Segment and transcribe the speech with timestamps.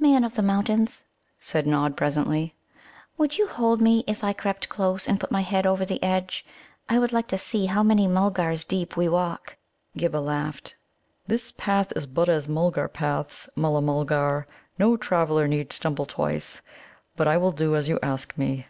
[0.00, 1.04] "Man of the Mountains,"
[1.38, 2.56] said Nod presently,
[3.16, 6.44] "would you hold me if I crept close and put my head over the edge?
[6.88, 9.56] I would like to see how many Mulgars deep we walk."
[9.96, 10.74] Ghibba laughed.
[11.28, 14.48] "This path is but as other Mulgar paths, Mulla mulgar;
[14.80, 16.60] no traveller need stumble twice.
[17.16, 18.66] But I will do as you ask me."